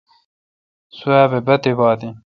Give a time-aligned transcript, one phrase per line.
[0.97, 2.15] سوبھ باتیبات این۔